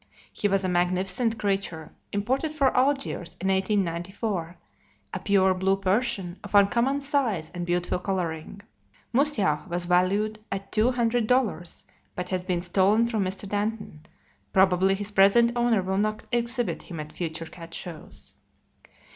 [0.33, 4.57] He was a magnificent creature, imported from Algiers in 1894;
[5.13, 8.61] a pure blue Persian of uncommon size and beautiful coloring.
[9.13, 11.85] Musjah was valued at two hundred dollars,
[12.15, 13.47] but has been stolen from Mr.
[13.47, 14.01] Danton.
[14.51, 18.33] Probably his present owner will not exhibit him at future cat shows.